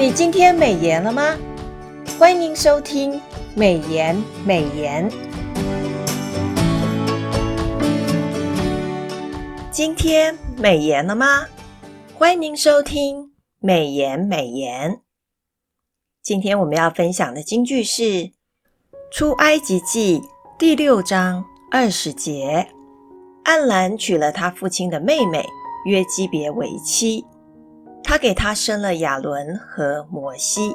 [0.00, 1.36] 你今天美颜了吗？
[2.18, 3.20] 欢迎收听
[3.54, 4.16] 美颜
[4.46, 5.06] 美颜。
[9.70, 11.44] 今天美颜了吗？
[12.14, 15.02] 欢迎收听美颜美颜。
[16.22, 18.02] 今天我们要分享的金句是
[19.12, 20.18] 《出埃及记》
[20.58, 22.68] 第六章二十节：
[23.44, 25.44] 暗兰娶了他父亲的妹妹
[25.84, 27.22] 约基别为妻。
[28.10, 30.74] 他给他生了亚伦和摩西。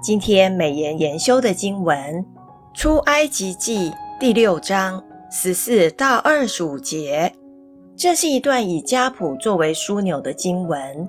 [0.00, 2.24] 今天美言研修的经文
[2.72, 7.32] 《出埃及记》第六章十四到二十五节，
[7.96, 11.08] 这是一段以家谱作为枢纽的经文，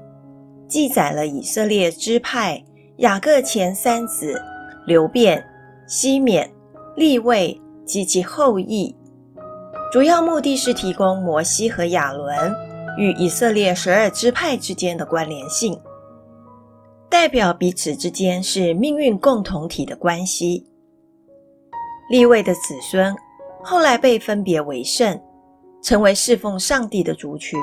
[0.68, 2.60] 记载了以色列支派
[2.98, 4.42] 雅各前三子
[4.88, 5.46] 流便、
[5.88, 6.52] 西缅、
[6.96, 8.96] 利未及其后裔，
[9.92, 12.69] 主要目的是提供摩西和亚伦。
[12.98, 15.80] 与以色列十二支派之间的关联性，
[17.10, 20.66] 代表彼此之间是命运共同体的关系。
[22.10, 23.16] 利未的子孙
[23.64, 25.20] 后来被分别为圣，
[25.82, 27.60] 成为侍奉上帝的族群，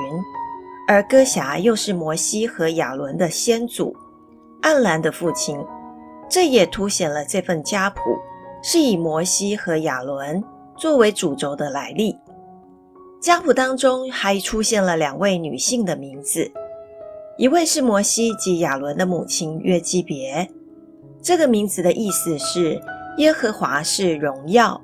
[0.87, 3.95] 而哥辖又是摩西和亚伦的先祖，
[4.61, 5.59] 暗兰的父亲。
[6.29, 7.99] 这也凸显了这份家谱
[8.61, 10.43] 是以摩西和亚伦
[10.75, 12.15] 作为主轴的来历。
[13.19, 16.51] 家谱当中还出现了两位女性的名字，
[17.37, 20.47] 一位是摩西及亚伦的母亲约基别，
[21.21, 22.79] 这个名字的意思是
[23.17, 24.79] 耶和华是荣耀；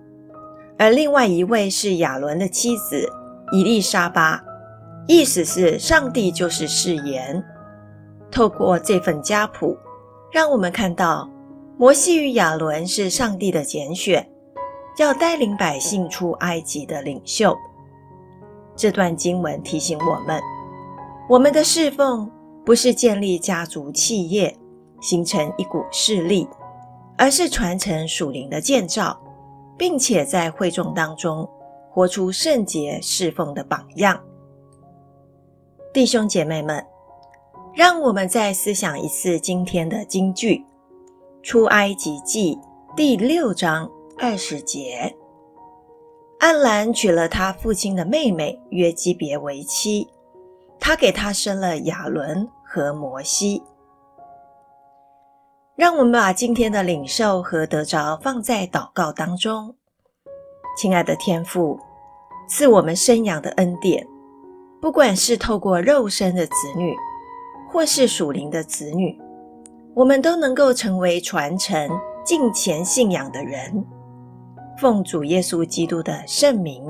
[0.77, 3.07] 而另外一位是亚伦的妻子
[3.51, 4.43] 伊丽莎巴，
[5.07, 7.41] 意思是上帝就是誓言。
[8.31, 9.77] 透过这份家谱，
[10.31, 11.29] 让我们看到
[11.77, 14.27] 摩西与亚伦是上帝的拣选，
[14.97, 17.55] 要带领百姓出埃及的领袖。
[18.75, 20.41] 这段经文提醒我们：
[21.29, 22.29] 我们的侍奉
[22.65, 24.55] 不是建立家族企业，
[25.01, 26.47] 形成一股势力，
[27.17, 29.19] 而是传承属灵的建造，
[29.77, 31.47] 并且在会众当中
[31.91, 34.19] 活出圣洁侍奉的榜样。
[35.93, 36.83] 弟兄姐妹们，
[37.75, 40.55] 让我们再思想一次今天的金句：
[41.43, 42.55] 《出埃及记》
[42.95, 45.15] 第六章二十节。
[46.43, 50.05] 暗兰娶了他父亲的妹妹约基别为妻，
[50.77, 53.63] 他给他生了亚伦和摩西。
[55.77, 59.73] 让我们把今天的领受和得着放在祷告当中。
[60.77, 61.79] 亲爱的天父，
[62.49, 64.05] 赐我们生养的恩典，
[64.81, 66.93] 不管是透过肉身的子女，
[67.71, 69.17] 或是属灵的子女，
[69.93, 71.89] 我们都能够成为传承
[72.25, 73.85] 敬虔信仰的人。
[74.79, 76.83] 奉主耶稣基督的圣名，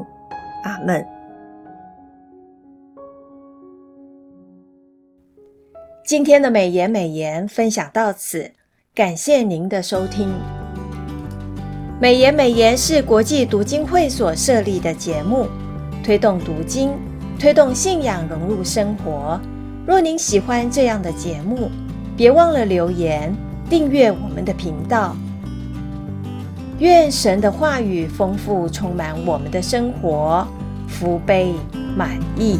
[0.64, 1.06] 阿门。
[6.06, 8.52] 今天的美言美言分享到此，
[8.96, 10.34] 感谢您的收听。
[12.00, 15.48] 美言美言是国际读经会所设立的节目，
[16.04, 16.92] 推动读经，
[17.40, 19.40] 推动信仰融入生活。
[19.86, 21.70] 若您喜欢这样的节目，
[22.16, 23.34] 别忘了留言
[23.70, 25.16] 订阅我们的频道。
[26.80, 30.46] 愿神的话语丰富充满我们的生活，
[30.88, 31.54] 福杯
[31.96, 32.60] 满溢。